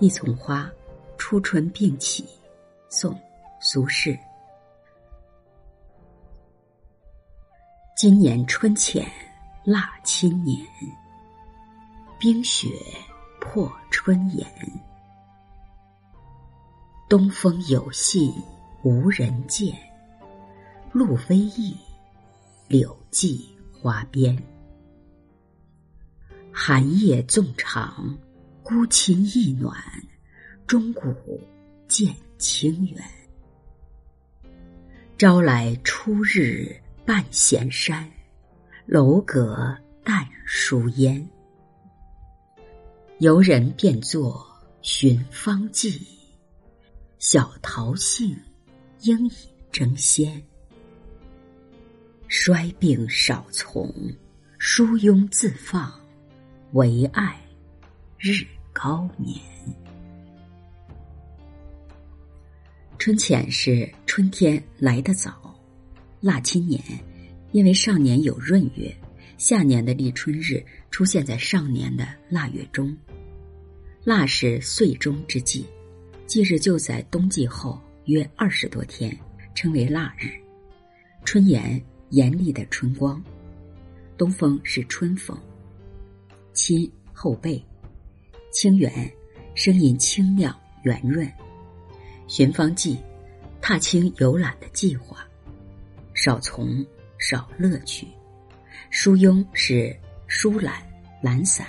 [0.00, 0.70] 一丛花，
[1.16, 2.26] 初春并起。
[2.88, 3.12] 宋·
[3.60, 4.18] 苏轼。
[7.96, 9.10] 今年春浅
[9.64, 10.64] 腊七年，
[12.18, 12.68] 冰雪
[13.40, 14.46] 破春颜。
[17.08, 18.32] 东风有信
[18.82, 19.76] 无人见，
[20.92, 21.76] 路微意，
[22.68, 24.36] 柳际花边。
[26.52, 28.16] 寒夜纵长，
[28.64, 29.76] 孤琴意暖，
[30.66, 31.14] 钟鼓
[31.86, 33.04] 渐清远。
[35.18, 38.10] 朝来初日半闲山，
[38.86, 41.28] 楼阁淡疏烟。
[43.18, 44.42] 游人便作
[44.80, 46.00] 寻芳记，
[47.18, 48.34] 小桃杏
[49.00, 49.32] 应已
[49.70, 50.42] 争先。
[52.28, 53.94] 衰病少从，
[54.58, 55.92] 疏庸自放。
[56.72, 57.38] 唯爱
[58.18, 59.38] 日高眠。
[62.98, 65.54] 春浅是春天来得早，
[66.20, 66.82] 腊七年，
[67.52, 68.96] 因为上年有闰月，
[69.36, 72.96] 下年的立春日出现在上年的腊月中。
[74.04, 75.66] 腊是岁终之际，
[76.26, 79.14] 忌日就在冬季后约二十多天，
[79.54, 80.30] 称为腊日。
[81.24, 83.22] 春炎，严厉的春光，
[84.16, 85.38] 东风是春风。
[86.54, 87.62] 亲后背，
[88.54, 89.12] 清远，
[89.56, 91.28] 声音清亮圆润。
[92.28, 92.96] 寻芳记，
[93.60, 95.26] 踏青游览的计划。
[96.14, 96.86] 少从，
[97.18, 98.06] 少乐趣。
[98.90, 99.94] 疏庸是
[100.28, 100.80] 疏懒
[101.20, 101.66] 懒散。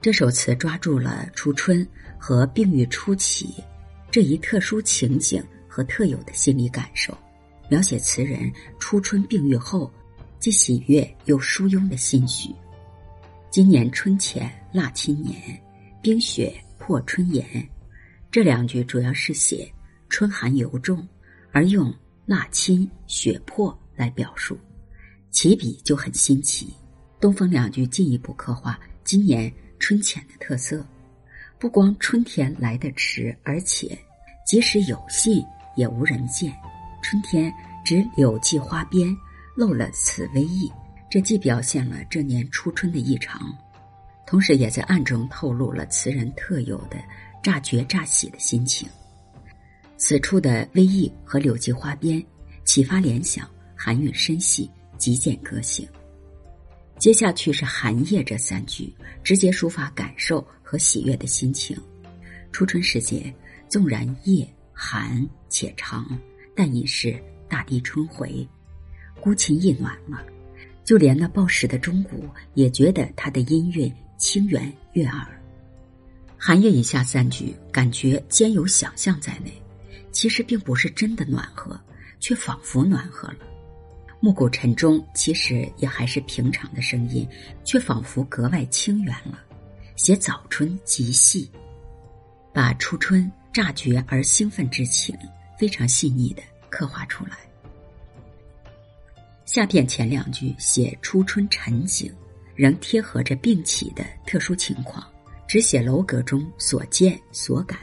[0.00, 1.86] 这首词抓住了初春
[2.18, 3.62] 和病愈初起
[4.10, 7.16] 这一特殊情景和特有的心理感受，
[7.68, 9.92] 描写词人初春病愈后
[10.40, 12.50] 既喜悦又疏庸的心绪。
[13.56, 15.34] 今年春浅腊七年，
[16.02, 17.66] 冰雪破春颜。
[18.30, 19.66] 这两句主要是写
[20.10, 21.08] 春寒尤重，
[21.52, 21.90] 而用
[22.26, 24.58] 腊侵雪破来表述，
[25.30, 26.68] 起笔就很新奇。
[27.18, 30.86] 东风两句进一步刻画今年春浅的特色。
[31.58, 33.98] 不光春天来得迟，而且
[34.46, 35.42] 即使有信
[35.76, 36.52] 也无人见。
[37.02, 37.50] 春天
[37.86, 39.16] 指柳际花边，
[39.56, 40.70] 漏了此微意。
[41.08, 43.56] 这既表现了这年初春的异常，
[44.26, 46.96] 同时也在暗中透露了词人特有的
[47.42, 48.88] 乍觉乍喜的心情。
[49.96, 52.22] 此处的微意和柳际花边，
[52.64, 55.88] 启发联想，含蕴深细，极见个性。
[56.98, 58.92] 接下去是寒夜这三句，
[59.22, 61.76] 直接抒发感受和喜悦的心情。
[62.52, 63.32] 初春时节，
[63.68, 66.06] 纵然夜寒且长，
[66.54, 68.46] 但已是大地春回，
[69.20, 70.24] 孤琴意暖了。
[70.86, 72.24] 就连那报时的钟鼓
[72.54, 75.26] 也觉得它的音韵清远悦耳。
[76.38, 79.52] 寒夜以下三句感觉兼有想象在内，
[80.12, 81.78] 其实并不是真的暖和，
[82.20, 83.38] 却仿佛暖和了。
[84.20, 87.28] 暮鼓晨钟其实也还是平常的声音，
[87.64, 89.40] 却仿佛格外清远了。
[89.96, 91.50] 写早春极细，
[92.54, 95.16] 把初春乍觉而兴奋之情
[95.58, 97.38] 非常细腻的刻画出来。
[99.56, 102.12] 下片前两句写初春晨景，
[102.54, 105.02] 仍贴合着病起的特殊情况，
[105.48, 107.78] 只写楼阁中所见所感。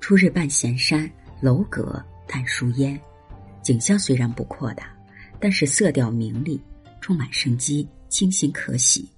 [0.00, 1.08] 初日半闲山，
[1.40, 3.00] 楼阁淡疏烟，
[3.62, 4.92] 景象虽然不扩大，
[5.38, 6.60] 但是色调明丽，
[7.00, 9.08] 充满生机，清新可喜。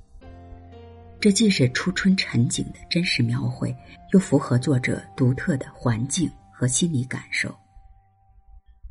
[1.18, 3.74] 这既是初春晨景的真实描绘，
[4.12, 7.50] 又符合作者独特的环境和心理感受。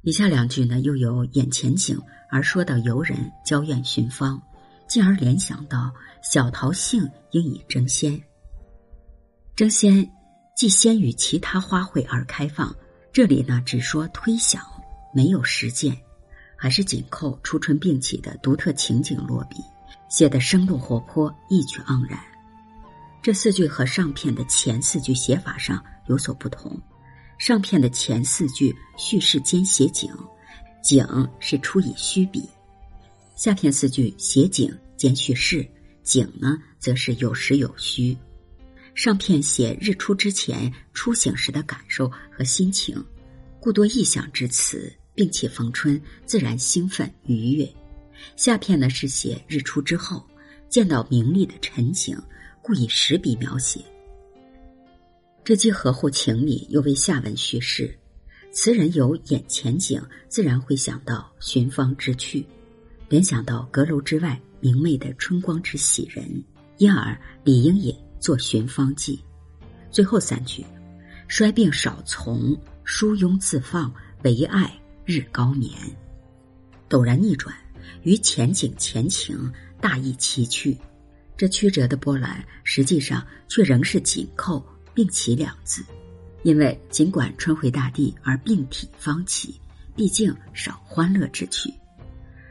[0.01, 1.99] 以下两句呢，又有眼前景
[2.29, 4.41] 而说到游人交愿寻芳，
[4.87, 5.93] 进而联想到
[6.23, 8.21] 小桃杏应以争先。
[9.55, 10.09] 争先
[10.55, 12.73] 既先于其他花卉而开放，
[13.11, 14.63] 这里呢只说推想，
[15.13, 15.97] 没有实践，
[16.55, 19.57] 还是紧扣初春并起的独特情景落笔，
[20.09, 22.17] 写得生动活泼，意趣盎然。
[23.21, 26.79] 这四句和上片的前四句写法上有所不同。
[27.49, 30.07] 上片的前四句叙事兼写景，
[30.83, 31.03] 景
[31.39, 32.41] 是出以虚笔；
[33.35, 35.67] 下片四句写景兼叙事，
[36.03, 38.15] 景呢则是有实有虚。
[38.93, 43.03] 上片写日出之前初醒时的感受和心情，
[43.59, 47.65] 故多意象之词，并且逢春自然兴奋愉悦；
[48.35, 50.23] 下片呢是写日出之后
[50.69, 52.15] 见到明丽的晨景，
[52.61, 53.83] 故以实笔描写。
[55.49, 57.91] 这既合乎情理，又为下文叙事。
[58.51, 62.45] 词人有眼前景，自然会想到寻芳之趣，
[63.07, 66.23] 联想到阁楼之外明媚的春光之喜人，
[66.77, 69.19] 因而理应也作寻芳记。
[69.89, 70.63] 最后三句
[71.27, 73.91] ：“衰病少从，疏庸自放，
[74.21, 74.71] 唯爱
[75.03, 75.73] 日高眠。”
[76.87, 77.55] 陡然逆转，
[78.03, 79.51] 与前景前情
[79.81, 80.77] 大异崎岖。
[81.35, 84.63] 这曲折的波澜，实际上却仍是紧扣
[84.99, 85.81] “并起”两字，
[86.43, 89.57] 因为尽管春回大地而病体方起，
[89.95, 91.73] 毕竟少欢乐之趣。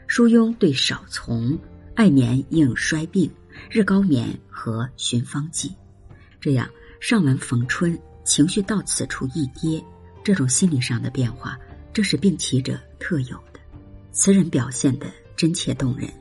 [0.07, 1.55] 疏庸对少从，
[1.93, 3.31] 爱眠应衰病，
[3.69, 5.71] 日高眠和寻芳记。
[6.41, 6.67] 这样
[6.99, 9.79] 上文逢春，情绪到此处一跌，
[10.23, 11.55] 这种心理上的变化，
[11.93, 13.59] 这是病起者特有的。
[14.11, 15.05] 词人表现的
[15.35, 16.11] 真切动人。